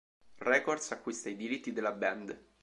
Records 0.39 0.89
acquista 0.93 1.29
i 1.29 1.35
diritti 1.35 1.71
della 1.73 1.91
band. 1.91 2.43